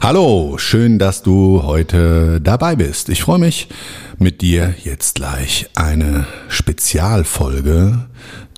[0.00, 3.08] Hallo, schön, dass du heute dabei bist.
[3.08, 3.68] Ich freue mich,
[4.18, 8.06] mit dir jetzt gleich eine Spezialfolge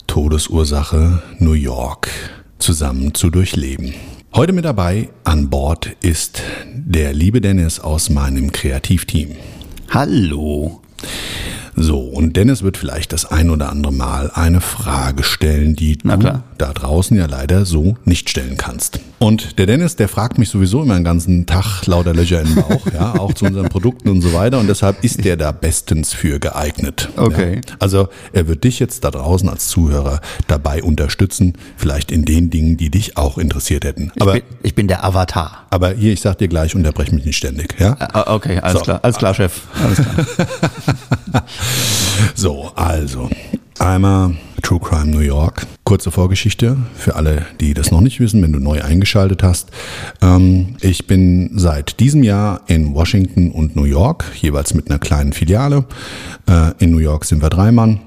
[0.07, 2.11] Todesursache New York
[2.59, 3.95] zusammen zu durchleben.
[4.35, 6.43] Heute mit dabei an Bord ist
[6.75, 9.37] der liebe Dennis aus meinem Kreativteam.
[9.91, 10.83] Hallo.
[11.77, 16.09] So, und Dennis wird vielleicht das ein oder andere Mal eine Frage stellen, die du
[16.59, 19.01] da draußen ja leider so nicht stellen kannst.
[19.21, 22.87] Und der Dennis, der fragt mich sowieso immer den ganzen Tag lauter Löcher im Bauch,
[22.95, 24.59] ja, auch zu unseren Produkten und so weiter.
[24.61, 27.09] Und deshalb ist der da bestens für geeignet.
[27.17, 27.57] Okay.
[27.57, 27.75] Ja.
[27.81, 32.77] Also er wird dich jetzt da draußen als Zuhörer dabei unterstützen, vielleicht in den Dingen,
[32.77, 34.13] die dich auch interessiert hätten.
[34.15, 35.67] Ich, Aber, bin, ich bin der Avatar.
[35.71, 37.97] aber hier, ich sag dir gleich, unterbrech mich nicht ständig, ja?
[37.99, 38.85] Ah, Okay, alles So.
[38.85, 39.01] klar.
[39.03, 39.63] Alles klar, Chef.
[39.83, 41.45] Alles klar.
[42.35, 43.29] So, also
[43.79, 45.67] einmal True Crime New York.
[45.85, 49.71] Kurze Vorgeschichte für alle, die das noch nicht wissen, wenn du neu eingeschaltet hast.
[50.21, 55.33] Ähm, ich bin seit diesem Jahr in Washington und New York, jeweils mit einer kleinen
[55.33, 55.85] Filiale.
[56.49, 58.01] Äh, in New York sind wir drei Mann.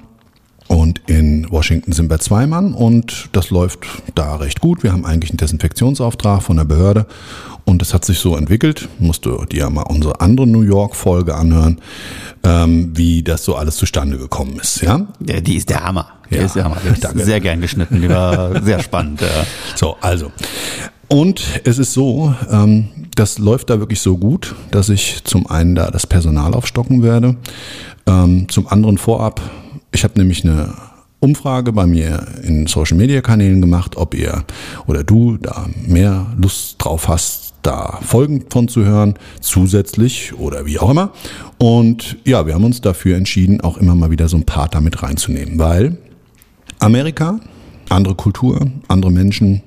[0.67, 3.79] Und in Washington sind wir zwei Mann und das läuft
[4.16, 4.84] da recht gut.
[4.84, 7.07] Wir haben eigentlich einen Desinfektionsauftrag von der Behörde
[7.66, 8.88] und es hat sich so entwickelt.
[8.97, 11.81] Musst du dir mal unsere andere New York-Folge anhören,
[12.44, 14.81] ähm, wie das so alles zustande gekommen ist.
[14.81, 16.07] Ja, die ist der Hammer.
[16.31, 16.77] Ja, ist der Hammer.
[17.15, 18.01] Sehr gern geschnitten.
[18.01, 19.21] Die war sehr spannend.
[19.21, 19.27] Ja.
[19.75, 20.31] So, also.
[21.07, 25.75] Und es ist so, ähm, das läuft da wirklich so gut, dass ich zum einen
[25.75, 27.35] da das Personal aufstocken werde,
[28.07, 29.41] ähm, zum anderen vorab,
[29.91, 30.73] ich habe nämlich eine
[31.19, 34.43] Umfrage bei mir in Social Media Kanälen gemacht, ob ihr
[34.87, 40.79] oder du da mehr Lust drauf hast, da Folgen von zu hören, zusätzlich oder wie
[40.79, 41.11] auch immer.
[41.59, 45.03] Und ja, wir haben uns dafür entschieden, auch immer mal wieder so ein paar damit
[45.03, 45.97] reinzunehmen, weil
[46.81, 47.39] Amerika,
[47.89, 49.61] andere Kultur, andere Menschen,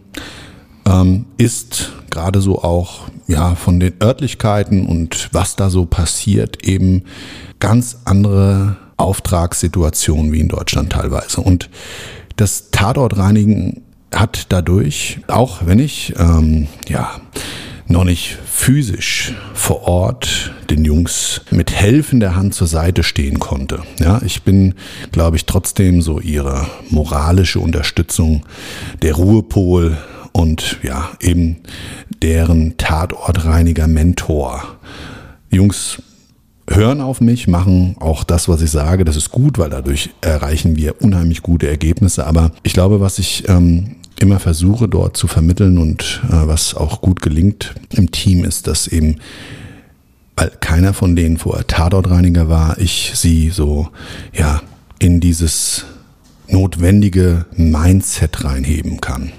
[0.86, 7.04] ähm, ist gerade so auch ja von den Örtlichkeiten und was da so passiert eben
[7.60, 11.40] ganz andere Auftragssituationen wie in Deutschland teilweise.
[11.40, 11.70] Und
[12.36, 13.82] das Tatortreinigen
[14.14, 17.20] hat dadurch, auch wenn ich ähm, ja
[17.86, 23.82] noch nicht physisch vor Ort den Jungs mit helfender Hand zur Seite stehen konnte.
[23.98, 24.74] Ja, ich bin,
[25.12, 28.44] glaube ich, trotzdem so ihre moralische Unterstützung,
[29.02, 29.96] der Ruhepol
[30.32, 31.58] und ja, eben
[32.22, 34.78] deren Tatortreiniger Mentor.
[35.50, 36.02] Jungs
[36.68, 39.04] hören auf mich, machen auch das, was ich sage.
[39.04, 42.26] Das ist gut, weil dadurch erreichen wir unheimlich gute Ergebnisse.
[42.26, 47.00] Aber ich glaube, was ich ähm, immer versuche dort zu vermitteln und äh, was auch
[47.00, 49.16] gut gelingt im Team ist, dass eben,
[50.36, 53.88] weil keiner von denen vorher Tatortreiniger war, ich sie so,
[54.32, 54.62] ja,
[54.98, 55.84] in dieses
[56.48, 59.32] notwendige Mindset reinheben kann.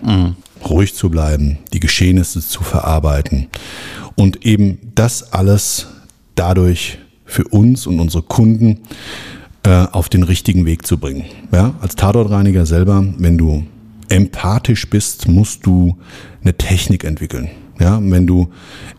[0.67, 3.47] Ruhig zu bleiben, die Geschehnisse zu verarbeiten
[4.15, 5.87] und eben das alles
[6.33, 8.79] dadurch für uns und unsere Kunden
[9.63, 11.25] äh, auf den richtigen Weg zu bringen.
[11.51, 13.65] Ja, als Tatortreiniger selber, wenn du
[14.09, 15.97] empathisch bist, musst du
[16.41, 17.49] eine Technik entwickeln.
[17.79, 18.49] Ja, wenn du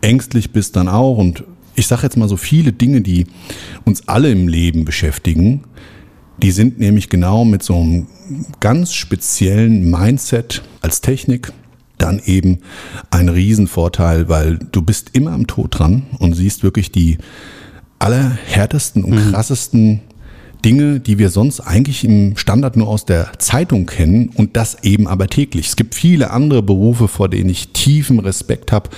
[0.01, 1.19] ängstlich bist, dann auch.
[1.19, 1.45] Und
[1.75, 3.27] ich sage jetzt mal so viele Dinge, die
[3.85, 5.63] uns alle im Leben beschäftigen,
[6.43, 8.07] die sind nämlich genau mit so einem
[8.61, 11.53] ganz speziellen Mindset als Technik
[11.99, 12.59] dann eben
[13.11, 17.17] ein Riesenvorteil, weil du bist immer am Tod dran und siehst wirklich die
[17.99, 20.01] allerhärtesten und krassesten
[20.65, 25.07] Dinge, die wir sonst eigentlich im Standard nur aus der Zeitung kennen und das eben
[25.07, 25.69] aber täglich.
[25.69, 28.91] Es gibt viele andere Berufe, vor denen ich tiefen Respekt habe,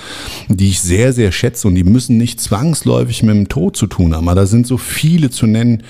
[0.47, 4.15] die ich sehr, sehr schätze und die müssen nicht zwangsläufig mit dem Tod zu tun
[4.15, 4.27] haben.
[4.27, 5.83] Aber da sind so viele zu nennen,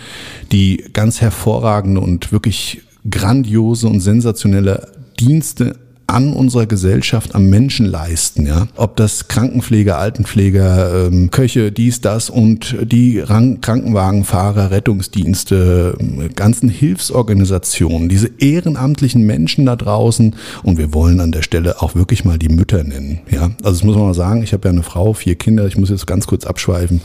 [0.52, 5.78] die ganz hervorragende und wirklich grandiose und sensationelle Dienste
[6.10, 8.46] an unserer Gesellschaft, am Menschen leisten.
[8.46, 8.68] Ja?
[8.76, 16.70] Ob das Krankenpfleger, Altenpfleger, ähm, Köche, dies, das und die Ran Krankenwagenfahrer, Rettungsdienste, ähm, ganzen
[16.70, 20.36] Hilfsorganisationen, diese ehrenamtlichen Menschen da draußen.
[20.64, 23.20] Und wir wollen an der Stelle auch wirklich mal die Mütter nennen.
[23.30, 23.52] Ja?
[23.64, 25.90] Also das muss man mal sagen, ich habe ja eine Frau, vier Kinder, ich muss
[25.90, 27.02] jetzt ganz kurz abschweifen.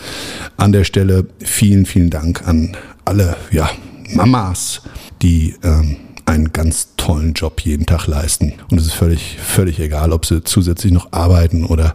[0.56, 3.68] An der Stelle vielen, vielen Dank an alle ja,
[4.14, 4.82] Mamas,
[5.22, 5.96] die ähm,
[6.26, 8.54] einen ganz tollen Job jeden Tag leisten.
[8.70, 11.94] Und es ist völlig, völlig egal, ob sie zusätzlich noch arbeiten oder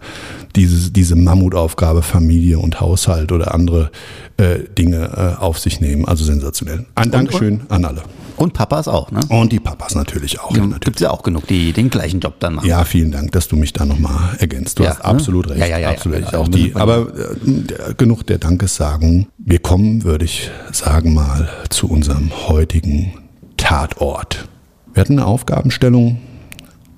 [0.56, 3.90] diese, diese Mammutaufgabe Familie und Haushalt oder andere
[4.38, 6.06] äh, Dinge äh, auf sich nehmen.
[6.06, 6.86] Also sensationell.
[6.94, 8.04] Ein Dankeschön an alle.
[8.38, 9.20] Und Papas auch, ne?
[9.30, 10.56] Und die Papas natürlich auch.
[10.56, 12.68] Ja, Gibt es ja auch genug, die den gleichen Job dann machen.
[12.70, 14.78] Ja, vielen Dank, dass du mich da nochmal ergänzt.
[14.80, 15.06] Du Ja, hast ne?
[15.06, 15.60] absolut recht.
[15.60, 16.34] Ja, ja, ja, absolut ja, recht.
[16.34, 19.28] ja, auch die, aber äh, genug der Dankessagung.
[19.40, 23.14] Wir kommen, würde ich sagen, mal zu unserem heutigen
[23.58, 24.48] Tatort.
[24.94, 26.18] Wir hatten eine Aufgabenstellung,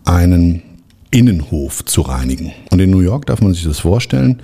[0.05, 0.61] einen
[1.11, 2.51] Innenhof zu reinigen.
[2.71, 4.41] Und in New York darf man sich das vorstellen.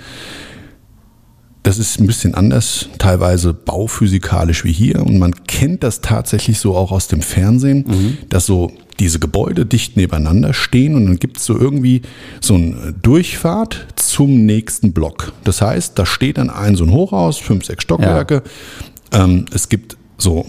[1.64, 5.02] Das ist ein bisschen anders, teilweise bauphysikalisch wie hier.
[5.06, 9.98] Und man kennt das tatsächlich so auch aus dem Fernsehen, dass so diese Gebäude dicht
[9.98, 12.02] nebeneinander stehen und dann gibt es so irgendwie
[12.42, 15.34] so eine Durchfahrt zum nächsten Block.
[15.44, 18.44] Das heißt, da steht dann ein so ein Hochhaus, fünf, sechs Stockwerke.
[19.14, 20.46] Ähm, es gibt so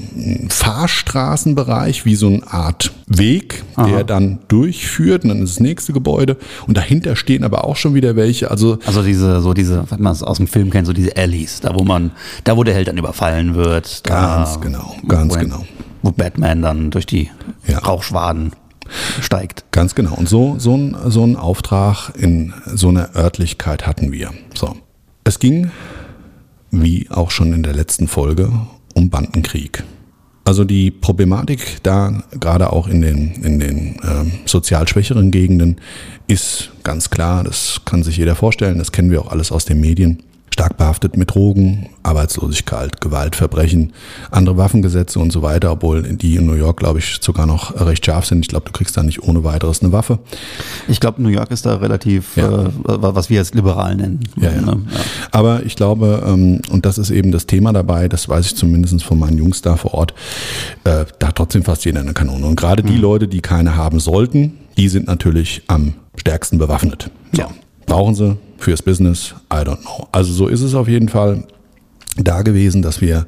[0.48, 6.36] Fahrstraßenbereich wie so eine Art Weg, der dann durchführt und dann ist das nächste Gebäude
[6.66, 8.50] und dahinter stehen aber auch schon wieder welche.
[8.50, 11.74] Also Also diese, so diese, was man aus dem Film kennt, so diese Alleys, da
[11.74, 12.10] wo man,
[12.44, 14.02] da wo der Held dann überfallen wird.
[14.04, 15.64] Ganz genau, ganz wo, genau.
[16.02, 17.30] Wo Batman dann durch die
[17.66, 17.78] Ja.
[17.78, 18.52] Rauchschwaden
[19.20, 19.64] steigt.
[19.70, 20.14] Ganz genau.
[20.14, 24.30] Und so, so, ein, so einen Auftrag in so einer Örtlichkeit hatten wir.
[24.54, 24.76] So.
[25.24, 25.70] Es ging,
[26.70, 28.50] wie auch schon in der letzten Folge,
[28.98, 29.84] um Bandenkrieg.
[30.44, 35.76] Also die Problematik da, gerade auch in den, in den ähm, sozial schwächeren Gegenden,
[36.26, 39.80] ist ganz klar, das kann sich jeder vorstellen, das kennen wir auch alles aus den
[39.80, 40.22] Medien.
[40.58, 43.92] Stark behaftet mit Drogen, Arbeitslosigkeit, Gewaltverbrechen,
[44.32, 48.04] andere Waffengesetze und so weiter, obwohl die in New York, glaube ich, sogar noch recht
[48.04, 48.40] scharf sind.
[48.40, 50.18] Ich glaube, du kriegst da nicht ohne weiteres eine Waffe.
[50.88, 52.64] Ich glaube, New York ist da relativ, Ja.
[52.64, 54.18] äh, was wir jetzt liberal nennen.
[54.34, 54.60] Ja, ja.
[54.62, 54.82] Ne?
[55.30, 59.04] Aber ich glaube, ähm, und das ist eben das Thema dabei, das weiß ich zumindest
[59.04, 60.12] von meinen Jungs da vor Ort,
[60.82, 62.44] äh, da hat trotzdem fast jeder eine Kanone.
[62.46, 67.12] Und gerade die Leute, die keine haben sollten, die sind natürlich am stärksten bewaffnet.
[67.30, 67.42] So.
[67.42, 67.48] Ja.
[67.88, 69.34] Brauchen sie fürs Business?
[69.52, 70.06] I don't know.
[70.12, 71.44] Also so ist es auf jeden Fall
[72.16, 73.26] da gewesen, dass wir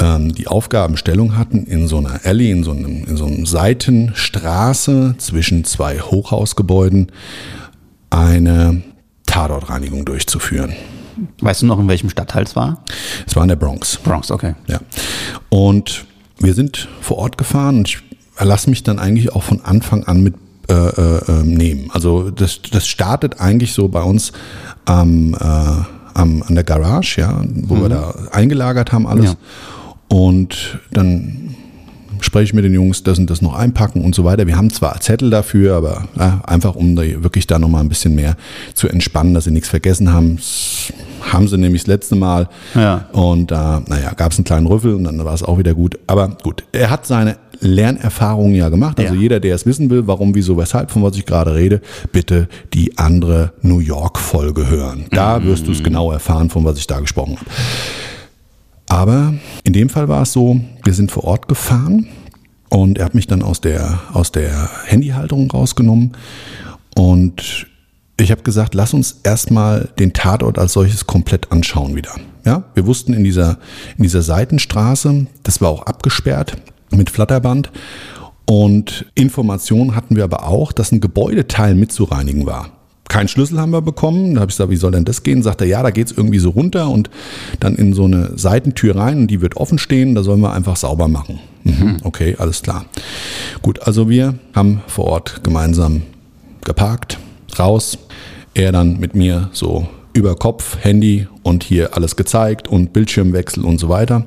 [0.00, 5.14] ähm, die Aufgabenstellung hatten, in so einer Alley, in so einem, in so einem Seitenstraße
[5.18, 7.12] zwischen zwei Hochhausgebäuden
[8.10, 8.82] eine
[9.26, 10.74] Tatortreinigung durchzuführen.
[11.40, 12.82] Weißt du noch, in welchem Stadtteil es war?
[13.26, 13.96] Es war in der Bronx.
[13.98, 14.54] Bronx, okay.
[14.66, 14.80] Ja.
[15.48, 16.04] Und
[16.38, 17.98] wir sind vor Ort gefahren und ich
[18.40, 20.34] lasse mich dann eigentlich auch von Anfang an mit
[20.68, 21.90] äh, äh, äh, nehmen.
[21.92, 24.32] Also das, das startet eigentlich so bei uns
[24.84, 25.38] am, äh,
[26.14, 29.30] am, an der Garage, ja, wo wir da eingelagert haben alles.
[29.30, 29.36] Ja.
[30.08, 31.54] Und dann
[32.20, 34.46] spreche ich mit den Jungs, das und das noch einpacken und so weiter.
[34.46, 38.14] Wir haben zwar Zettel dafür, aber ja, einfach um da wirklich da nochmal ein bisschen
[38.14, 38.36] mehr
[38.74, 40.36] zu entspannen, dass sie nichts vergessen haben.
[40.36, 40.92] Das
[41.32, 42.48] haben sie nämlich das letzte Mal.
[42.74, 43.06] Ja.
[43.12, 45.98] Und da, naja, gab es einen kleinen Rüffel und dann war es auch wieder gut.
[46.06, 48.98] Aber gut, er hat seine Lernerfahrungen ja gemacht.
[49.00, 49.20] Also Ja.
[49.20, 51.80] jeder, der es wissen will, warum, wieso, weshalb, von was ich gerade rede,
[52.12, 55.06] bitte die andere New York-Folge hören.
[55.10, 57.46] Da wirst du es genau erfahren, von was ich da gesprochen habe.
[58.88, 59.34] Aber
[59.64, 62.08] in dem Fall war es so, wir sind vor Ort gefahren
[62.70, 66.12] und er hat mich dann aus der, aus der Handyhalterung rausgenommen
[66.96, 67.66] und
[68.20, 72.10] ich habe gesagt, lass uns erstmal den Tatort als solches komplett anschauen wieder.
[72.44, 73.58] Ja, wir wussten in dieser,
[73.96, 76.56] in dieser Seitenstraße, das war auch abgesperrt
[76.90, 77.70] mit Flatterband
[78.48, 82.70] und Informationen hatten wir aber auch, dass ein Gebäudeteil mitzureinigen war.
[83.10, 84.34] Keinen Schlüssel haben wir bekommen.
[84.34, 85.42] Da habe ich gesagt, wie soll denn das gehen?
[85.42, 87.10] Sagt er, ja, da geht's irgendwie so runter und
[87.60, 90.14] dann in so eine Seitentür rein und die wird offen stehen.
[90.14, 91.40] Da sollen wir einfach sauber machen.
[91.64, 91.98] Mhm.
[92.04, 92.86] Okay, alles klar.
[93.60, 96.02] Gut, also wir haben vor Ort gemeinsam
[96.64, 97.18] geparkt,
[97.58, 97.98] raus.
[98.54, 103.78] Er dann mit mir so über Kopf, Handy und hier alles gezeigt und Bildschirmwechsel und
[103.78, 104.26] so weiter.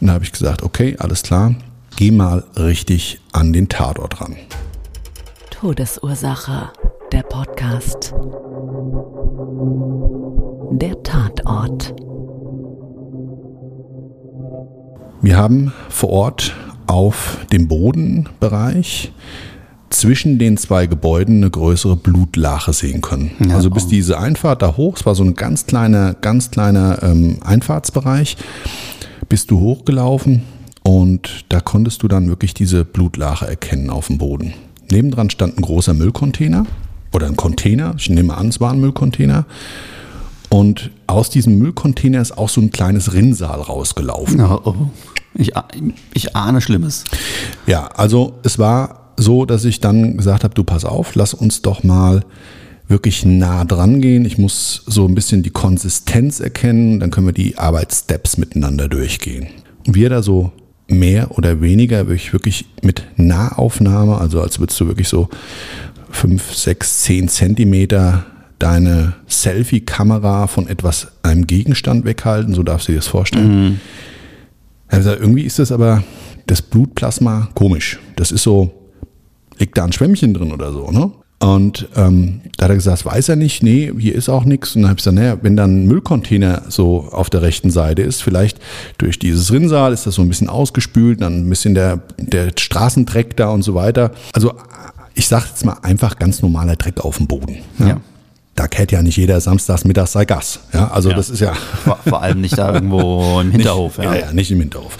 [0.00, 1.54] Und da habe ich gesagt, okay, alles klar,
[1.96, 4.36] geh mal richtig an den Tatort ran.
[5.50, 6.70] Todesursache,
[7.10, 8.14] der Podcast.
[10.72, 11.94] Der Tatort.
[15.22, 16.54] Wir haben vor Ort
[16.86, 19.12] auf dem Bodenbereich
[19.88, 23.30] zwischen den zwei Gebäuden eine größere Blutlache sehen können.
[23.48, 23.88] Ja, also bis oh.
[23.88, 28.36] diese Einfahrt da hoch, es war so ein ganz kleiner, ganz kleiner ähm, Einfahrtsbereich,
[29.28, 30.42] bist du hochgelaufen
[30.86, 34.54] und da konntest du dann wirklich diese Blutlache erkennen auf dem Boden.
[34.88, 36.64] Nebendran stand ein großer Müllcontainer
[37.12, 39.46] oder ein Container, ich nehme an, es war ein Müllcontainer.
[40.48, 44.40] Und aus diesem Müllcontainer ist auch so ein kleines Rinnsal rausgelaufen.
[44.40, 44.74] Oh, oh.
[45.34, 45.54] Ich,
[46.14, 47.02] ich ahne Schlimmes.
[47.66, 51.62] Ja, also es war so, dass ich dann gesagt habe, du pass auf, lass uns
[51.62, 52.24] doch mal
[52.86, 54.24] wirklich nah dran gehen.
[54.24, 59.48] Ich muss so ein bisschen die Konsistenz erkennen, dann können wir die Arbeitssteps miteinander durchgehen.
[59.84, 60.52] Und wir da so
[60.88, 65.28] mehr oder weniger wirklich, wirklich mit Nahaufnahme, also als würdest du wirklich so
[66.10, 68.24] fünf, sechs, zehn Zentimeter
[68.58, 73.80] deine Selfie-Kamera von etwas, einem Gegenstand weghalten, so darfst du dir das vorstellen.
[74.88, 76.04] Also irgendwie ist das aber
[76.46, 77.98] das Blutplasma komisch.
[78.14, 78.72] Das ist so,
[79.58, 81.10] liegt da ein Schwämmchen drin oder so, ne?
[81.38, 84.74] Und ähm, da hat er gesagt, das weiß er nicht, nee, hier ist auch nichts.
[84.74, 88.00] Und dann habe ich gesagt, naja, wenn dann ein Müllcontainer so auf der rechten Seite
[88.02, 88.58] ist, vielleicht
[88.96, 93.36] durch dieses Rinnsal ist das so ein bisschen ausgespült, dann ein bisschen der, der Straßendreck
[93.36, 94.12] da und so weiter.
[94.32, 94.54] Also
[95.14, 97.58] ich sage jetzt mal einfach ganz normaler Dreck auf dem Boden.
[97.78, 98.00] Ja.
[98.54, 100.60] Da kennt ja nicht jeder samstags mittags sei Gas.
[100.72, 103.98] Ja, also das ist ja Vor, vor allem nicht da irgendwo im Hinterhof.
[103.98, 104.04] ja.
[104.04, 104.14] Ja.
[104.14, 104.96] ja, nicht im Hinterhof.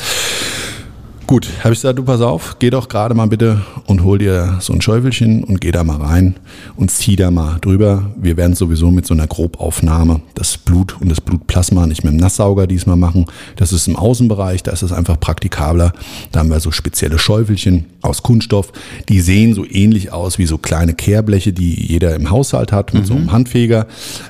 [1.26, 4.59] Gut, habe ich gesagt, du pass auf, geh doch gerade mal bitte und hol dir
[4.61, 6.37] so ein Schäufelchen und geh da mal rein
[6.76, 8.12] und zieh da mal drüber.
[8.16, 12.18] Wir werden sowieso mit so einer Grobaufnahme das Blut und das Blutplasma nicht mit dem
[12.18, 13.26] Nasssauger diesmal machen.
[13.56, 15.92] Das ist im Außenbereich, da ist es einfach praktikabler.
[16.30, 18.71] Da haben wir so spezielle Schäufelchen aus Kunststoff.
[19.09, 23.04] Die sehen so ähnlich aus wie so kleine Kehrbleche, die jeder im Haushalt hat mit
[23.04, 23.88] so einem Handfeger,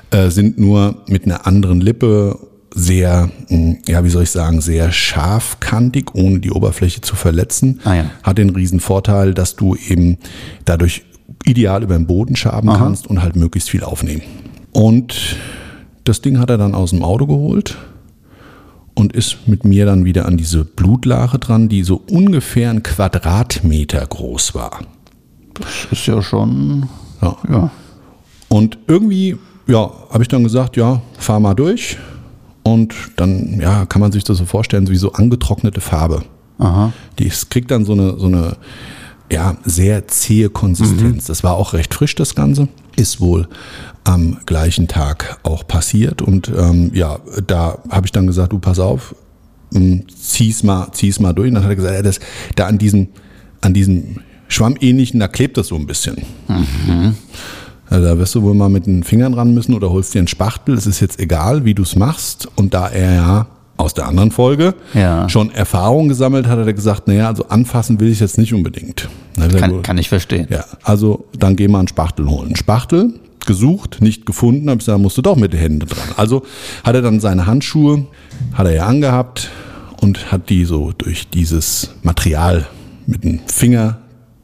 [0.09, 2.39] äh, sind nur mit einer anderen Lippe
[2.77, 7.79] sehr, mh, ja, wie soll ich sagen, sehr scharfkantig, ohne die Oberfläche zu verletzen.
[7.83, 8.11] Ah, ja.
[8.21, 10.19] Hat den riesen Vorteil, dass du eben
[10.65, 11.03] dadurch
[11.43, 14.21] ideal über den Boden schaben kannst und halt möglichst viel aufnehmen.
[14.73, 15.37] Und
[16.03, 17.77] das Ding hat er dann aus dem Auto geholt
[18.93, 24.05] und ist mit mir dann wieder an diese Blutlache dran, die so ungefähr ein Quadratmeter
[24.05, 24.81] groß war.
[25.55, 26.87] Das ist ja schon.
[27.23, 27.37] Ja.
[27.49, 27.71] Ja.
[28.49, 31.97] Und irgendwie, ja, habe ich dann gesagt, ja, fahr mal durch.
[32.73, 36.23] Und dann, ja, kann man sich das so vorstellen, wie so angetrocknete Farbe.
[36.57, 36.91] Aha.
[37.17, 38.57] Die kriegt dann so eine, so eine,
[39.31, 41.25] ja, sehr zähe Konsistenz.
[41.25, 42.67] Das war auch recht frisch, das Ganze.
[42.97, 43.47] Ist wohl
[44.03, 46.21] am gleichen Tag auch passiert.
[46.21, 49.15] Und ähm, ja, da habe ich dann gesagt, du pass auf,
[49.73, 51.47] ähm, zieh's mal, zieh's mal durch.
[51.49, 52.19] Und dann hat er gesagt, ja, das,
[52.55, 53.09] da an diesem,
[53.61, 56.17] an diesem Schwammähnlichen, da klebt das so ein bisschen.
[57.89, 60.27] Also da wirst du wohl mal mit den Fingern ran müssen oder holst dir einen
[60.27, 60.75] Spachtel.
[60.75, 62.47] Es ist jetzt egal, wie du es machst.
[62.55, 65.29] Und da er ja aus der anderen Folge Ja.
[65.29, 69.07] schon Erfahrung gesammelt hat, hat er gesagt, naja, also anfassen will ich jetzt nicht unbedingt.
[69.57, 70.47] Kann, kann ich verstehen.
[70.49, 72.55] Ja, also dann geh mal einen Spachtel holen.
[72.55, 73.13] Spachtel,
[73.45, 76.09] gesucht, nicht gefunden, habe ich gesagt, musst du doch mit den Händen dran.
[76.17, 76.43] Also
[76.83, 78.07] hat er dann seine Handschuhe,
[78.53, 79.49] hat er ja angehabt
[80.01, 82.65] und hat die so durch dieses Material
[83.05, 83.99] mit dem Finger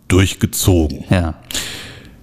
[0.07, 1.03] durchgezogen.
[1.09, 1.33] Ja.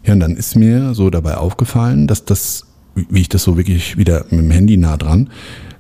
[0.05, 3.97] Ja, und dann ist mir so dabei aufgefallen, dass das, wie ich das so wirklich
[3.97, 5.31] wieder mit dem Handy nah dran,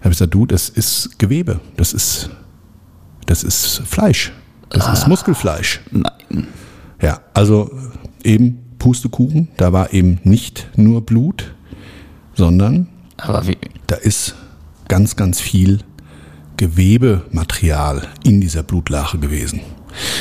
[0.01, 2.31] habe ich gesagt, du, das ist Gewebe, das ist,
[3.27, 4.33] das ist Fleisch,
[4.69, 5.81] das ist Muskelfleisch.
[5.91, 6.47] Nein.
[7.01, 7.71] Ja, also
[8.23, 11.55] eben Pustekuchen, da war eben nicht nur Blut,
[12.35, 12.89] sondern
[13.87, 14.35] da ist
[14.89, 15.81] ganz, ganz viel
[16.57, 19.61] Gewebematerial in dieser Blutlache gewesen.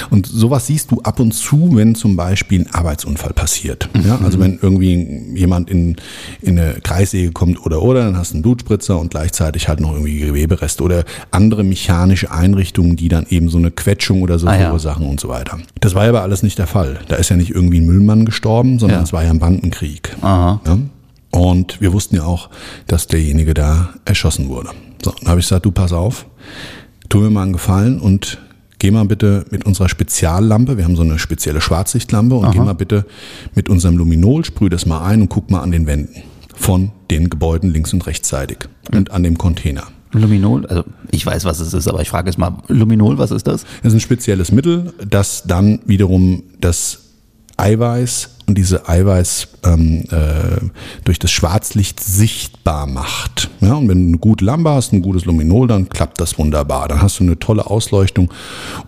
[0.10, 3.90] Und sowas siehst du ab und zu, wenn zum Beispiel ein Arbeitsunfall passiert.
[4.06, 5.96] Ja, also wenn irgendwie jemand in,
[6.42, 9.92] in eine Kreissäge kommt oder oder, dann hast du einen Blutspritzer und gleichzeitig halt noch
[9.94, 14.56] irgendwie Gewebereste oder andere mechanische Einrichtungen, die dann eben so eine Quetschung oder so Ah,
[14.56, 14.62] ja.
[14.66, 15.60] verursachen und so weiter.
[15.80, 17.00] Das war ja aber alles nicht der Fall.
[17.08, 19.04] Da ist ja nicht irgendwie ein Müllmann gestorben, sondern Ja.
[19.04, 20.16] es war ja ein Bandenkrieg.
[20.22, 20.62] Aha.
[20.66, 20.78] Ja?
[21.32, 22.50] Und wir wussten ja auch,
[22.88, 24.70] dass derjenige da erschossen wurde.
[25.04, 26.26] So, dann habe ich gesagt, du pass auf,
[27.08, 28.40] tu mir mal einen Gefallen und
[28.80, 32.74] geh mal bitte mit unserer Speziallampe, wir haben so eine spezielle Schwarzsichtlampe und geh mal
[32.74, 33.06] bitte
[33.54, 36.24] mit unserem Luminol, sprüh das mal ein und guck mal an den Wänden
[36.56, 38.60] von den Gebäuden links und rechtsseitig
[38.92, 39.84] und an dem Container.
[40.12, 43.46] Luminol, also ich weiß, was es ist, aber ich frage jetzt mal, Luminol, was ist
[43.46, 43.64] das?
[43.84, 47.00] Das ist ein spezielles Mittel, das dann wiederum das
[47.58, 50.60] Eiweiß und diese Eiweiß ähm, äh,
[51.06, 53.50] durch das Schwarzlicht sichtbar macht.
[53.62, 56.88] Ja, und wenn du eine gute Lampe hast, ein gutes Luminol, dann klappt das wunderbar.
[56.88, 58.32] Dann hast du eine tolle Ausleuchtung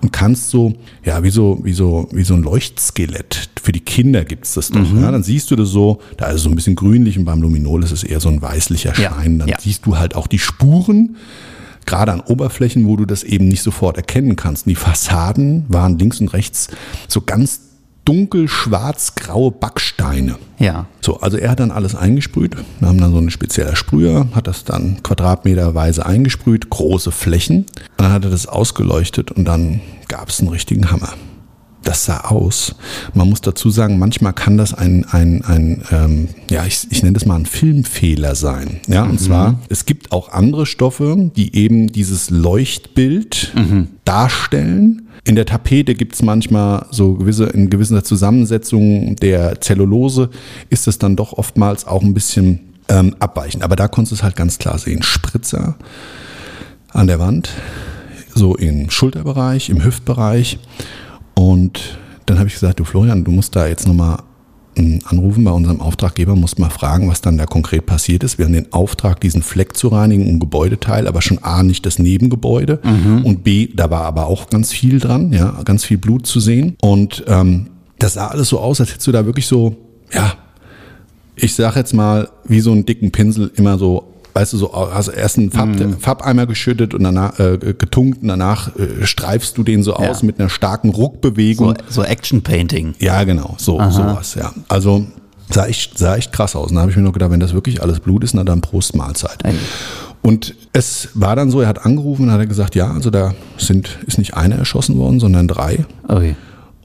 [0.01, 0.73] und kannst so,
[1.05, 3.49] ja, wie so, wie so, wie so ein Leuchtskelett.
[3.61, 4.81] Für die Kinder gibt's das doch.
[4.99, 7.41] Ja, dann siehst du das so, da ist es so ein bisschen grünlich und beim
[7.41, 9.39] Luminol ist es eher so ein weißlicher Ja, Schein.
[9.39, 9.57] Dann ja.
[9.59, 11.17] siehst du halt auch die Spuren
[11.85, 14.65] gerade an Oberflächen, wo du das eben nicht sofort erkennen kannst.
[14.65, 16.67] Die Fassaden waren links und rechts
[17.07, 17.70] so ganz
[18.05, 20.37] dunkel schwarz-graue Backsteine.
[20.59, 20.85] Ja.
[21.01, 22.55] So, also er hat dann alles eingesprüht.
[22.79, 27.65] Wir haben dann so einen speziellen Sprüher, hat das dann quadratmeterweise eingesprüht, große Flächen.
[27.65, 27.67] Und
[27.97, 31.13] dann hat er das ausgeleuchtet und dann gab es einen richtigen Hammer.
[31.83, 32.75] Das sah aus.
[33.13, 37.13] Man muss dazu sagen, manchmal kann das ein, ein, ein ähm, ja, ich, ich nenne
[37.13, 38.81] das mal ein Filmfehler sein.
[38.87, 43.53] Ja, und zwar, es gibt auch andere Stoffe, die eben dieses Leuchtbild
[44.05, 45.07] darstellen.
[45.23, 50.29] In der Tapete gibt es manchmal so gewisse, in gewisser Zusammensetzung der Zellulose
[50.69, 52.59] ist es dann doch oftmals auch ein bisschen
[52.89, 53.63] ähm, abweichend.
[53.63, 55.03] Aber da konntest du es halt ganz klar sehen.
[55.03, 55.75] Spritzer
[56.89, 57.49] an der Wand,
[58.33, 60.59] so im Schulterbereich, im Hüftbereich.
[61.35, 64.19] Und dann habe ich gesagt, du Florian, du musst da jetzt nochmal
[65.05, 68.37] anrufen bei unserem Auftraggeber, musst mal fragen, was dann da konkret passiert ist.
[68.37, 71.99] Wir haben den Auftrag, diesen Fleck zu reinigen, um Gebäudeteil, aber schon A, nicht das
[71.99, 72.79] Nebengebäude
[73.25, 76.77] und B, da war aber auch ganz viel dran, ja, ganz viel Blut zu sehen.
[76.81, 77.67] Und ähm,
[77.99, 79.75] das sah alles so aus, als hättest du da wirklich so,
[80.13, 80.33] ja,
[81.35, 85.11] ich sag jetzt mal, wie so einen dicken Pinsel immer so, weißt du, so, also
[85.11, 85.69] erst einen Farb,
[85.99, 90.09] Farbeimer geschüttet und danach äh, getunkt und danach äh, streifst du den so Ja.
[90.09, 91.75] aus mit einer starken Ruckbewegung.
[91.89, 92.95] So, so Action-Painting.
[92.99, 94.53] Ja, genau, so sowas, ja.
[94.67, 95.05] Also
[95.49, 96.69] sah echt, sah echt krass aus.
[96.69, 98.61] Und da habe ich mir noch gedacht, wenn das wirklich alles Blut ist, na dann
[98.61, 99.39] Prost Mahlzeit.
[99.43, 99.53] Ey.
[100.21, 103.33] Und es war dann so, er hat angerufen und hat er gesagt, ja, also da
[103.57, 105.85] sind, ist nicht einer erschossen worden, sondern drei.
[106.07, 106.35] Okay.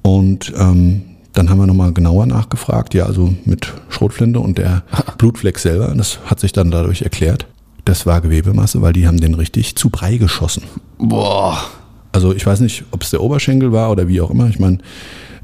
[0.03, 1.03] Und ähm,
[1.37, 4.83] dann haben wir nochmal genauer nachgefragt, ja, also mit Schrotflinte und der
[5.19, 7.47] Blutfleck selber, das hat sich dann dadurch erklärt.
[7.85, 10.65] Das war Gewebemasse, weil die haben den richtig zu Brei geschossen.
[10.99, 11.59] Boah.
[12.11, 14.49] Also ich weiß nicht, ob es der Oberschenkel war oder wie auch immer.
[14.49, 14.79] Ich meine,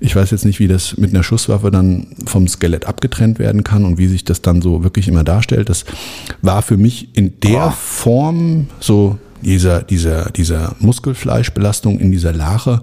[0.01, 3.85] ich weiß jetzt nicht, wie das mit einer Schusswaffe dann vom Skelett abgetrennt werden kann
[3.85, 5.69] und wie sich das dann so wirklich immer darstellt.
[5.69, 5.85] Das
[6.41, 7.71] war für mich in der Boah.
[7.73, 12.81] Form so dieser, dieser, dieser Muskelfleischbelastung in dieser Lache,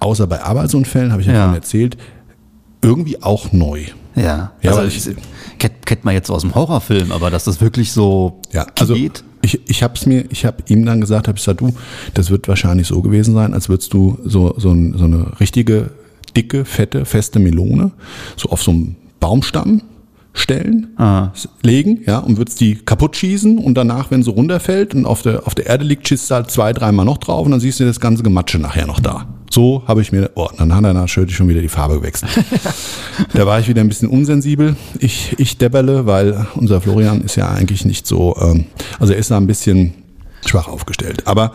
[0.00, 1.44] außer bei Arbeitsunfällen, habe ich ja, Ja.
[1.46, 1.96] schon erzählt,
[2.82, 3.84] irgendwie auch neu.
[4.16, 4.52] Ja.
[4.62, 5.16] Ja, also ich,
[5.58, 8.94] kennt, kennt man jetzt so aus dem Horrorfilm, aber dass das wirklich so Ja, also
[8.94, 9.22] geht.
[9.42, 11.72] ich, ich habe es mir, ich habe ihm dann gesagt, habe ich gesagt, du,
[12.14, 15.90] das wird wahrscheinlich so gewesen sein, als würdest du so so, ein, so eine richtige
[16.36, 17.92] dicke, fette, feste Melone
[18.36, 19.82] so auf so einem Baumstamm
[20.32, 21.30] stellen, Ah.
[21.34, 25.22] s- legen, ja, und würdest die kaputt schießen und danach, wenn sie runterfällt und auf
[25.22, 27.80] der auf der Erde liegt, schießt du halt zwei, dreimal noch drauf und dann siehst
[27.80, 29.26] du das ganze Gematsche nachher noch da.
[29.52, 32.30] So habe ich mir, oh, dann hat er natürlich schon wieder die Farbe gewechselt.
[33.34, 34.76] Da war ich wieder ein bisschen unsensibel.
[34.98, 38.64] Ich, ich debberle, weil unser Florian ist ja eigentlich nicht so, ähm,
[38.98, 39.92] also er ist da ein bisschen
[40.46, 41.26] schwach aufgestellt.
[41.26, 41.52] Aber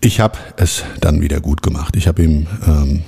[0.00, 1.96] ich habe es dann wieder gut gemacht.
[1.96, 3.02] Ich habe ihm ähm,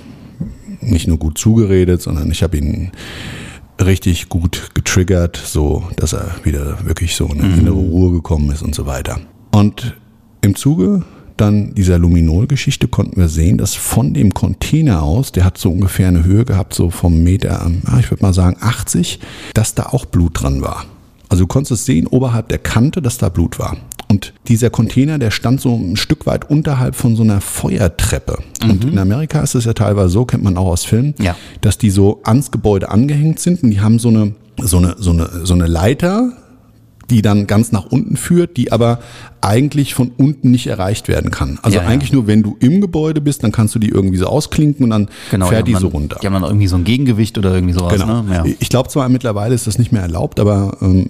[0.79, 2.91] nicht nur gut zugeredet, sondern ich habe ihn
[3.83, 8.61] richtig gut getriggert, so dass er wieder wirklich so in eine innere Ruhe gekommen ist
[8.61, 9.19] und so weiter.
[9.51, 9.95] Und
[10.41, 11.03] im Zuge
[11.37, 16.07] dann dieser Luminol-Geschichte konnten wir sehen, dass von dem Container aus, der hat so ungefähr
[16.07, 17.69] eine Höhe gehabt, so vom Meter,
[17.99, 19.19] ich würde mal sagen 80,
[19.53, 20.85] dass da auch Blut dran war.
[21.29, 23.75] Also du konntest es sehen oberhalb der Kante, dass da Blut war.
[24.07, 28.37] Und dieser Container, der stand so ein Stück weit unterhalb von so einer Feuertreppe.
[28.61, 31.35] Und in Amerika ist es ja teilweise so, kennt man auch aus Filmen, Ja.
[31.61, 35.11] dass die so ans Gebäude angehängt sind und die haben so eine, so eine, so
[35.11, 36.31] eine, so eine Leiter,
[37.09, 38.99] die dann ganz nach unten führt, die aber
[39.41, 41.59] eigentlich von unten nicht erreicht werden kann.
[41.61, 41.89] Also Ja, ja.
[41.89, 44.89] eigentlich nur, wenn du im Gebäude bist, dann kannst du die irgendwie so ausklinken und
[44.89, 46.17] dann Genau, fährt die so runter.
[46.21, 47.93] Die haben dann irgendwie so ein Gegengewicht oder irgendwie sowas.
[47.93, 48.23] Genau.
[48.23, 48.33] Ne?
[48.33, 48.43] Ja.
[48.59, 51.05] Ich glaube zwar mittlerweile ist das nicht mehr erlaubt, aber ähm,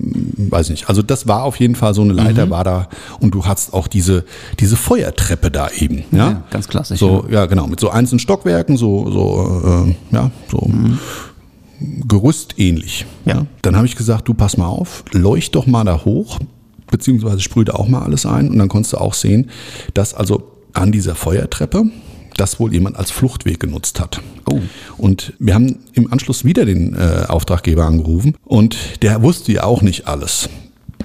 [0.49, 0.89] weiß nicht.
[0.89, 2.17] Also das war auf jeden Fall so eine Mhm.
[2.19, 2.89] Leiter war da
[3.21, 4.25] und du hast auch diese
[4.59, 6.03] diese Feuertreppe da eben.
[6.11, 10.31] Ja, Ja, ganz klassisch, So ja genau mit so einzelnen Stockwerken, so so äh, ja
[10.51, 10.69] so.
[11.79, 13.05] Gerüstähnlich.
[13.25, 13.45] Ja.
[13.61, 16.39] Dann habe ich gesagt, du pass mal auf, leucht doch mal da hoch,
[16.89, 19.49] beziehungsweise sprüh da auch mal alles ein und dann konntest du auch sehen,
[19.93, 21.85] dass also an dieser Feuertreppe
[22.37, 24.21] das wohl jemand als Fluchtweg genutzt hat.
[24.49, 24.59] Oh.
[24.97, 29.81] Und wir haben im Anschluss wieder den äh, Auftraggeber angerufen und der wusste ja auch
[29.81, 30.49] nicht alles.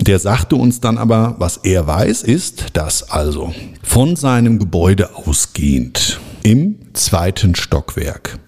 [0.01, 3.53] Der sagte uns dann aber, was er weiß, ist, dass also
[3.83, 8.39] von seinem Gebäude ausgehend im zweiten Stockwerk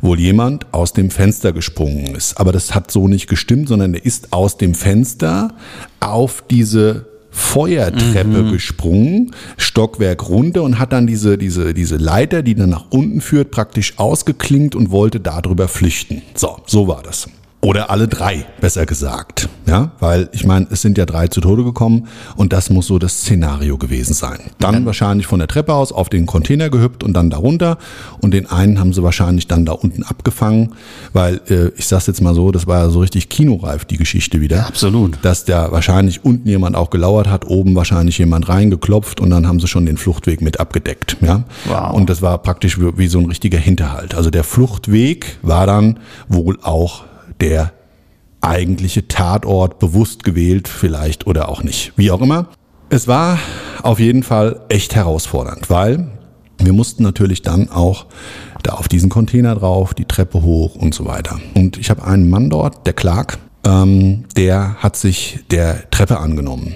[0.00, 2.38] wohl jemand aus dem Fenster gesprungen ist.
[2.38, 5.54] Aber das hat so nicht gestimmt, sondern er ist aus dem Fenster
[6.00, 12.70] auf diese Feuertreppe gesprungen, Stockwerk runter und hat dann diese, diese, diese Leiter, die dann
[12.70, 16.22] nach unten führt, praktisch ausgeklinkt und wollte darüber flüchten.
[16.36, 17.28] So, so war das.
[17.64, 19.48] Oder alle drei, besser gesagt.
[19.66, 22.98] Ja, weil ich meine, es sind ja drei zu Tode gekommen und das muss so
[22.98, 24.38] das Szenario gewesen sein.
[24.58, 27.78] Dann Dann- wahrscheinlich von der Treppe aus auf den Container gehüpft und dann darunter.
[28.20, 30.74] Und den einen haben sie wahrscheinlich dann da unten abgefangen,
[31.14, 34.42] weil äh, ich sag's jetzt mal so, das war ja so richtig kinoreif, die Geschichte
[34.42, 34.66] wieder.
[34.66, 35.16] Absolut.
[35.22, 39.58] Dass da wahrscheinlich unten jemand auch gelauert hat, oben wahrscheinlich jemand reingeklopft und dann haben
[39.58, 41.16] sie schon den Fluchtweg mit abgedeckt.
[41.22, 41.44] Ja?
[41.64, 41.94] Wow.
[41.94, 44.14] Und das war praktisch wie, wie so ein richtiger Hinterhalt.
[44.14, 45.98] Also der Fluchtweg war dann
[46.28, 47.04] wohl auch
[47.40, 47.72] der
[48.40, 51.92] eigentliche Tatort bewusst gewählt, vielleicht oder auch nicht.
[51.96, 52.48] Wie auch immer.
[52.90, 53.38] Es war
[53.82, 56.08] auf jeden Fall echt herausfordernd, weil
[56.58, 58.06] wir mussten natürlich dann auch
[58.62, 61.40] da auf diesen Container drauf, die Treppe hoch und so weiter.
[61.54, 66.74] Und ich habe einen Mann dort, der Clark, ähm, der hat sich der Treppe angenommen.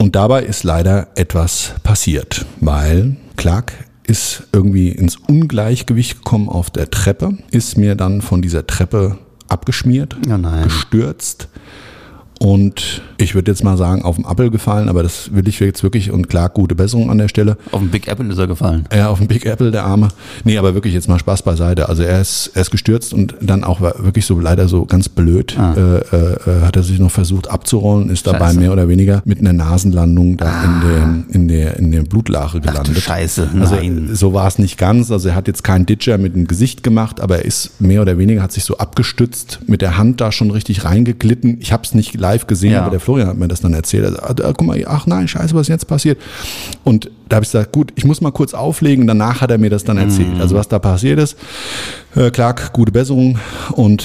[0.00, 3.72] Und dabei ist leider etwas passiert, weil Clark
[4.06, 10.16] ist irgendwie ins Ungleichgewicht gekommen auf der Treppe, ist mir dann von dieser Treppe abgeschmiert,
[10.38, 10.64] nein.
[10.64, 11.48] gestürzt
[12.38, 15.82] und ich würde jetzt mal sagen, auf den Appel gefallen, aber das will ich jetzt
[15.82, 17.56] wirklich und klar, gute Besserung an der Stelle.
[17.72, 18.84] Auf dem Big Apple ist er gefallen.
[18.90, 20.08] Er auf den Big Apple, der Arme.
[20.44, 21.88] Nee, aber wirklich jetzt mal Spaß beiseite.
[21.88, 25.56] Also er ist, er ist gestürzt und dann auch wirklich so leider so ganz blöd.
[25.58, 25.74] Ah.
[25.74, 28.60] Äh, äh, äh, hat er sich noch versucht abzurollen, ist dabei Scheiße.
[28.60, 32.66] mehr oder weniger mit einer Nasenlandung da in, der, in, der, in der Blutlache Ach
[32.66, 32.98] gelandet.
[32.98, 34.10] Scheiße, Also nein.
[34.12, 35.10] so war es nicht ganz.
[35.10, 38.18] Also er hat jetzt keinen Ditcher mit dem Gesicht gemacht, aber er ist mehr oder
[38.18, 41.56] weniger, hat sich so abgestützt, mit der Hand da schon richtig reingeglitten.
[41.60, 42.82] Ich habe es nicht live gesehen, Ja.
[42.82, 44.04] aber der Florian hat mir das dann erzählt.
[44.06, 46.18] Also, ah, guck mal, ach nein, scheiße, was ist jetzt passiert?
[46.84, 49.06] Und da habe ich gesagt, gut, ich muss mal kurz auflegen.
[49.06, 50.40] Danach hat er mir das dann erzählt.
[50.40, 51.36] Also was da passiert ist.
[52.14, 53.38] Äh, Clark, gute Besserung.
[53.72, 54.04] Und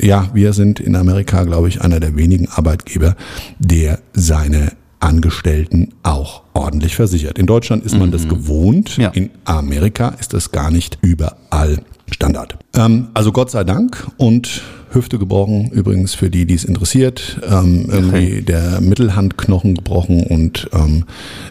[0.00, 3.16] ja, wir sind in Amerika, glaube ich, einer der wenigen Arbeitgeber,
[3.58, 7.38] der seine Angestellten auch ordentlich versichert.
[7.38, 8.96] In Deutschland ist man das gewohnt.
[8.96, 9.08] Ja.
[9.10, 11.78] In Amerika ist das gar nicht überall
[12.10, 12.56] Standard.
[12.74, 17.40] Ähm, also Gott sei Dank und Hüfte gebrochen, übrigens für die, die es interessiert.
[17.48, 21.04] Ähm, irgendwie der Mittelhandknochen gebrochen und ähm,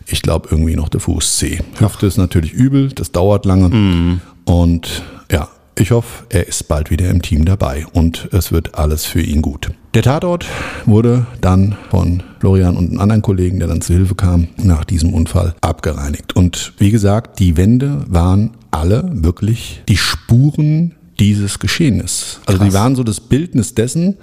[0.08, 1.62] ich glaube irgendwie noch der Fuß C.
[1.80, 4.20] Hüfte ist natürlich übel, das dauert lange.
[4.46, 9.06] Und ja, ich hoffe, er ist bald wieder im Team dabei und es wird alles
[9.06, 9.72] für ihn gut.
[9.96, 10.46] Der Tatort
[10.86, 15.14] wurde dann von Florian und einem anderen Kollegen, der dann zu Hilfe kam, nach diesem
[15.14, 16.36] Unfall abgereinigt.
[16.36, 22.42] Und wie gesagt, die Wände waren alle wirklich die Spuren dieses Geschehens.
[22.46, 22.74] Also die Krass.
[22.74, 24.18] waren so das Bildnis dessen,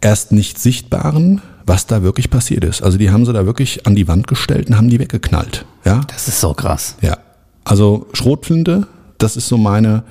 [0.00, 2.80] erst nicht sichtbaren, was da wirklich passiert ist.
[2.80, 5.64] Also die haben sie da wirklich an die Wand gestellt und haben die weggeknallt.
[5.84, 6.94] Ja, Das ist so krass.
[7.02, 7.18] ja,
[7.64, 8.86] also Schrotflinte,
[9.18, 10.04] das ist so meine,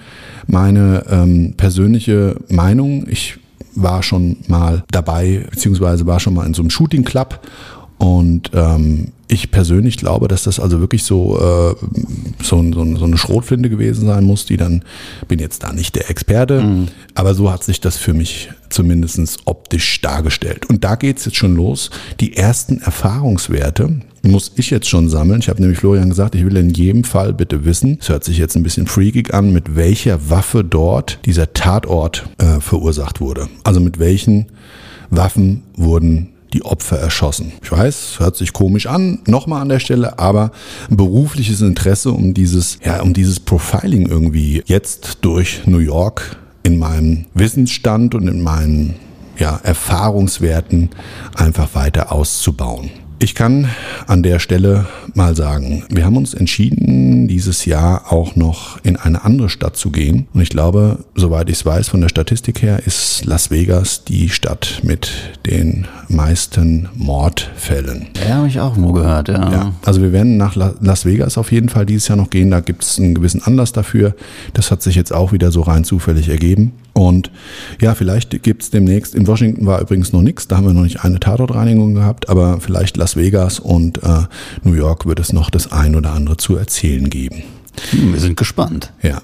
[0.48, 3.08] meine ähm, persönliche Meinung.
[3.08, 3.38] Ich
[3.76, 7.40] war schon mal dabei, beziehungsweise war schon mal in so einem Shooting Club
[8.02, 11.76] und ähm, ich persönlich glaube, dass das also wirklich so, äh,
[12.44, 14.84] so, so, so eine Schrotflinte gewesen sein muss, die dann,
[15.28, 20.02] bin jetzt da nicht der Experte, aber so hat sich das für mich zumindest optisch
[20.02, 20.68] dargestellt.
[20.68, 21.92] Und da geht's jetzt schon los.
[22.20, 25.40] Die ersten Erfahrungswerte muss ich jetzt schon sammeln.
[25.40, 28.38] Ich habe nämlich Florian gesagt, ich will in jedem Fall bitte wissen, es hört sich
[28.38, 33.48] jetzt ein bisschen freakig an, mit welcher Waffe dort dieser Tatort äh, verursacht wurde.
[33.64, 34.48] Also mit welchen
[35.10, 37.54] Waffen wurden die Opfer erschossen.
[37.64, 40.52] Ich weiß, hört sich komisch an, nochmal an der Stelle, aber
[40.90, 47.26] berufliches Interesse um dieses, ja, um dieses Profiling irgendwie jetzt durch New York in meinem
[47.34, 48.96] Wissensstand und in meinen
[49.38, 50.90] ja, Erfahrungswerten
[51.36, 52.92] einfach weiter auszubauen.
[53.24, 53.68] Ich kann
[54.08, 59.24] an der Stelle mal sagen, wir haben uns entschieden, dieses Jahr auch noch in eine
[59.24, 60.26] andere Stadt zu gehen.
[60.34, 64.30] Und ich glaube, soweit ich es weiß, von der Statistik her ist Las Vegas die
[64.30, 65.12] Stadt mit
[65.46, 68.08] den meisten Mordfällen.
[68.28, 69.52] Ja, habe ich auch irgendwo gehört, ja.
[69.52, 72.50] Ja, also wir werden nach La- Las Vegas auf jeden Fall dieses Jahr noch gehen.
[72.50, 74.16] Da gibt es einen gewissen Anlass dafür.
[74.56, 76.72] Das hat sich jetzt auch wieder so rein zufällig ergeben.
[76.94, 77.32] Und
[77.80, 80.84] ja, vielleicht gibt es demnächst, in Washington war übrigens noch nichts, da haben wir noch
[80.84, 84.24] nicht eine Tatortreinigung gehabt, aber vielleicht Las Vegas und äh,
[84.64, 87.44] New York wird es noch das ein oder andere zu erzählen geben.
[87.92, 88.92] Hm, wir sind gespannt.
[89.02, 89.22] Ja.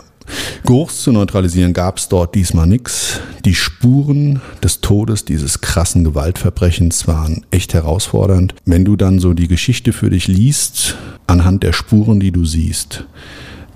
[0.66, 3.22] Geruchs zu neutralisieren gab es dort diesmal nichts.
[3.46, 8.54] Die Spuren des Todes dieses krassen Gewaltverbrechens waren echt herausfordernd.
[8.66, 13.06] Wenn du dann so die Geschichte für dich liest, anhand der Spuren, die du siehst,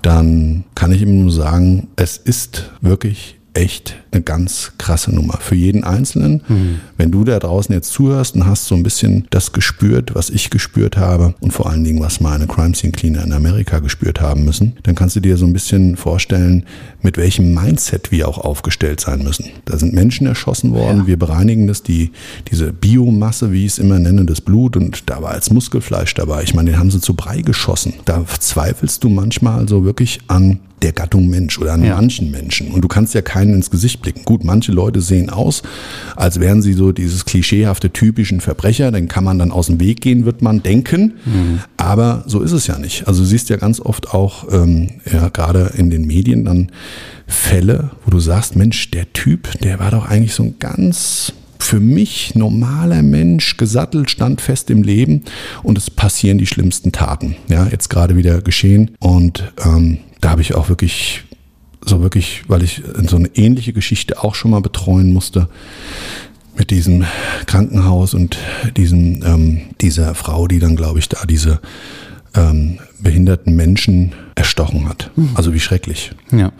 [0.02, 5.54] dann kann ich ihm nur sagen, es ist wirklich echt eine ganz krasse Nummer für
[5.54, 6.80] jeden Einzelnen.
[6.96, 10.50] Wenn du da draußen jetzt zuhörst und hast so ein bisschen das gespürt, was ich
[10.50, 14.44] gespürt habe und vor allen Dingen, was meine Crime Scene Cleaner in Amerika gespürt haben
[14.44, 16.64] müssen, dann kannst du dir so ein bisschen vorstellen,
[17.00, 19.46] mit welchem Mindset wir auch aufgestellt sein müssen.
[19.64, 22.12] Da sind Menschen erschossen worden, wir bereinigen das, die,
[22.50, 26.42] diese Biomasse, wie ich es immer nenne, das Blut und da war als Muskelfleisch dabei.
[26.42, 27.94] Ich meine, den haben sie zu Brei geschossen.
[28.04, 31.94] Da zweifelst du manchmal so wirklich an der Gattung Mensch oder an Ja.
[31.94, 32.72] manchen Menschen.
[32.72, 34.24] Und du kannst ja keinen einen ins Gesicht blicken.
[34.24, 35.62] Gut, manche Leute sehen aus,
[36.16, 40.00] als wären sie so dieses klischeehafte typischen Verbrecher, dann kann man dann aus dem Weg
[40.00, 41.14] gehen, wird man denken.
[41.24, 41.60] Mhm.
[41.76, 43.08] Aber so ist es ja nicht.
[43.08, 46.70] Also du siehst ja ganz oft auch, ähm, ja, gerade in den Medien dann
[47.26, 51.80] Fälle, wo du sagst, Mensch, der Typ, der war doch eigentlich so ein ganz für
[51.80, 55.22] mich normaler Mensch, gesattelt, stand fest im Leben
[55.62, 57.36] und es passieren die schlimmsten Taten.
[57.48, 61.22] Ja, jetzt gerade wieder geschehen und ähm, da habe ich auch wirklich
[61.84, 65.48] so wirklich, weil ich so eine ähnliche Geschichte auch schon mal betreuen musste
[66.56, 67.04] mit diesem
[67.46, 68.36] Krankenhaus und
[68.76, 71.60] diesem ähm, dieser Frau, die dann glaube ich da diese
[72.34, 75.10] ähm, behinderten Menschen erstochen hat.
[75.16, 75.30] Mhm.
[75.34, 76.12] Also wie schrecklich.
[76.30, 76.52] Ja.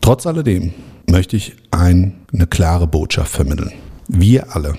[0.00, 0.72] Trotz alledem
[1.08, 3.72] möchte ich ein, eine klare Botschaft vermitteln.
[4.08, 4.74] Wir alle,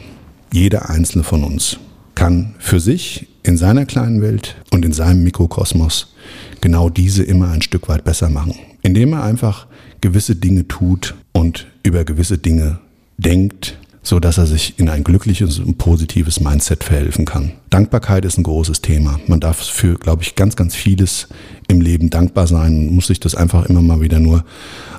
[0.52, 1.78] jeder einzelne von uns,
[2.16, 6.14] kann für sich in seiner kleinen Welt und in seinem Mikrokosmos
[6.62, 9.68] genau diese immer ein Stück weit besser machen, indem er einfach
[10.02, 12.80] gewisse Dinge tut und über gewisse Dinge
[13.18, 17.52] denkt, so dass er sich in ein glückliches und positives Mindset verhelfen kann.
[17.70, 19.20] Dankbarkeit ist ein großes Thema.
[19.28, 21.28] Man darf für, glaube ich, ganz, ganz vieles
[21.68, 24.46] im Leben dankbar sein und muss sich das einfach immer mal wieder nur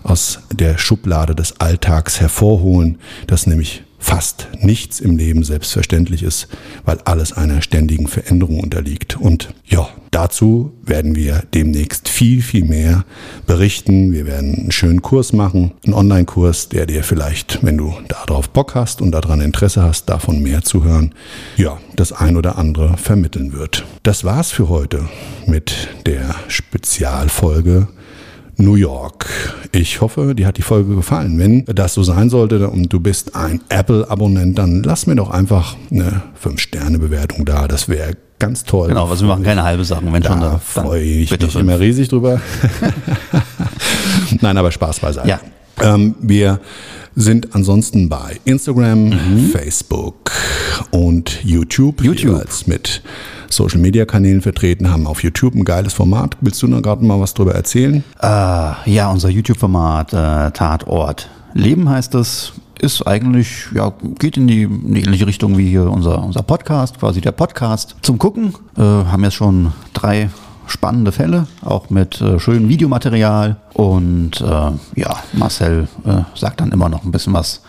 [0.02, 6.48] aus der Schublade des Alltags hervorholen, dass nämlich fast nichts im Leben selbstverständlich ist,
[6.84, 9.16] weil alles einer ständigen Veränderung unterliegt.
[9.16, 13.04] Und ja, dazu werden wir demnächst viel, viel mehr
[13.46, 14.12] berichten.
[14.12, 18.74] Wir werden einen schönen Kurs machen, einen Online-Kurs, der dir vielleicht, wenn du darauf Bock
[18.74, 21.14] hast und daran Interesse hast, davon mehr zu hören,
[21.56, 23.84] ja, das ein oder andere vermitteln wird.
[24.04, 25.08] Das war's für heute
[25.46, 27.88] mit der Spezialfolge
[28.58, 29.26] New York.
[29.72, 31.38] Ich hoffe, dir hat die Folge gefallen.
[31.38, 35.76] Wenn das so sein sollte und du bist ein Apple-Abonnent, dann lass mir doch einfach
[35.90, 37.68] eine 5-Sterne-Bewertung da.
[37.68, 38.88] Das wäre ganz toll.
[38.88, 40.58] Genau, also wir machen keine halbe Sachen, wenn da schon da.
[40.58, 41.54] freue ich mich fünf.
[41.54, 42.40] immer riesig drüber.
[44.40, 45.28] Nein, aber Spaß beiseite.
[45.28, 45.40] Ja.
[45.82, 46.60] Ähm, wir
[47.14, 49.50] sind ansonsten bei Instagram, mhm.
[49.52, 50.30] Facebook
[50.90, 52.02] und YouTube.
[52.02, 52.46] YouTube.
[52.66, 53.02] mit
[53.50, 56.36] Social Media Kanälen vertreten, haben auf YouTube ein geiles Format.
[56.40, 58.04] Willst du noch gerade mal was drüber erzählen?
[58.20, 61.28] Äh, ja, unser YouTube-Format äh, Tatort.
[61.54, 65.90] Leben heißt es, ist eigentlich, ja, geht in die, in die, ähnliche Richtung wie hier
[65.90, 68.54] unser, unser Podcast, quasi der Podcast zum Gucken.
[68.76, 70.30] Äh, haben jetzt schon drei
[70.70, 73.56] spannende Fälle, auch mit äh, schönem Videomaterial.
[73.74, 77.62] Und äh, ja, Marcel äh, sagt dann immer noch ein bisschen was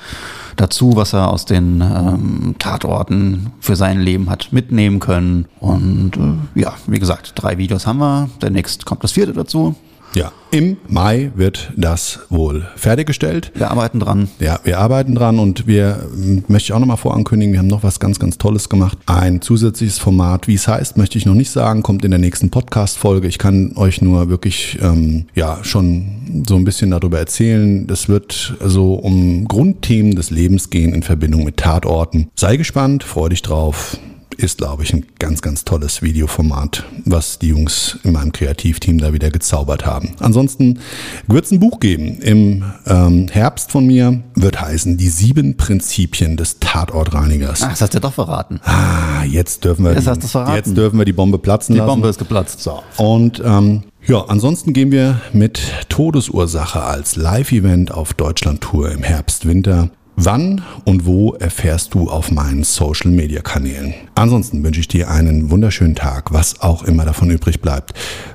[0.56, 5.46] dazu, was er aus den ähm, Tatorten für sein Leben hat mitnehmen können.
[5.60, 8.30] Und äh, ja, wie gesagt, drei Videos haben wir.
[8.42, 9.76] Demnächst kommt das vierte dazu.
[10.16, 13.52] Ja, im Mai wird das wohl fertiggestellt.
[13.54, 14.28] Wir arbeiten dran.
[14.40, 16.10] Ja, wir arbeiten dran und wir
[16.48, 18.98] möchte ich auch nochmal vorankündigen, wir haben noch was ganz, ganz Tolles gemacht.
[19.06, 22.50] Ein zusätzliches Format, wie es heißt, möchte ich noch nicht sagen, kommt in der nächsten
[22.50, 23.28] Podcast-Folge.
[23.28, 27.86] Ich kann euch nur wirklich ähm, ja schon so ein bisschen darüber erzählen.
[27.86, 32.30] Das wird so um Grundthemen des Lebens gehen in Verbindung mit Tatorten.
[32.36, 33.98] Sei gespannt, freu dich drauf
[34.40, 39.14] ist, glaube ich, ein ganz, ganz tolles Videoformat, was die Jungs in meinem Kreativteam da
[39.14, 40.16] wieder gezaubert haben.
[40.20, 40.80] Ansonsten
[41.28, 42.20] wird es ein Buch geben.
[42.22, 47.64] Im ähm, Herbst von mir wird heißen Die sieben Prinzipien des Tatortreinigers.
[47.64, 48.62] Ach, das hast du doch verraten.
[48.64, 50.56] Ah, jetzt dürfen wir, jetzt, hast verraten.
[50.56, 51.90] jetzt dürfen wir die Bombe platzen die lassen.
[51.90, 52.62] Die Bombe ist geplatzt.
[52.62, 52.82] So.
[52.98, 59.90] Und ähm, ja, ansonsten gehen wir mit Todesursache als Live-Event auf Deutschland-Tour im Herbst, Winter.
[60.22, 63.94] Wann und wo erfährst du auf meinen Social-Media-Kanälen.
[64.16, 67.94] Ansonsten wünsche ich dir einen wunderschönen Tag, was auch immer davon übrig bleibt.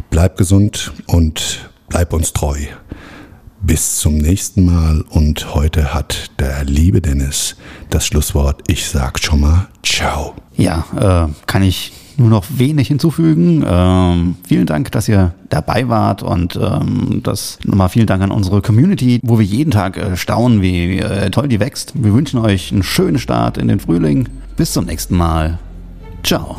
[0.09, 2.57] Bleib gesund und bleib uns treu.
[3.61, 7.57] Bis zum nächsten Mal und heute hat der liebe Dennis
[7.91, 8.63] das Schlusswort.
[8.67, 10.35] Ich sag schon mal Ciao.
[10.57, 10.87] Ja,
[11.29, 13.65] äh, kann ich nur noch wenig hinzufügen.
[13.67, 18.63] Ähm, vielen Dank, dass ihr dabei wart und ähm, das nochmal vielen Dank an unsere
[18.63, 21.93] Community, wo wir jeden Tag äh, staunen, wie äh, toll die wächst.
[21.95, 24.29] Wir wünschen euch einen schönen Start in den Frühling.
[24.57, 25.59] Bis zum nächsten Mal.
[26.23, 26.57] Ciao.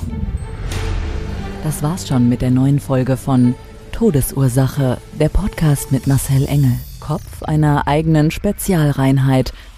[1.63, 3.55] Das war's schon mit der neuen Folge von
[3.91, 6.73] Todesursache, der Podcast mit Marcel Engel.
[6.99, 9.53] Kopf einer eigenen Spezialreinheit